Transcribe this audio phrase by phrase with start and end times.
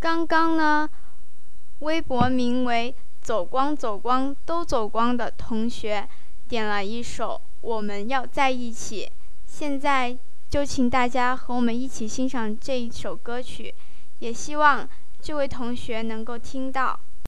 [0.00, 0.88] 刚刚呢
[1.80, 6.08] 微博名为走光走光都走光的同学
[6.48, 9.12] 点了一首我们要在一起
[9.44, 10.16] 现在
[10.48, 13.74] 就请大家和我们一起欣赏这一首歌曲
[14.20, 14.88] 也希望
[15.20, 16.98] 这位同学能够听到。